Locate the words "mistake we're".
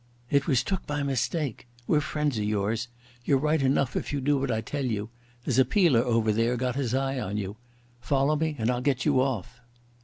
1.03-2.01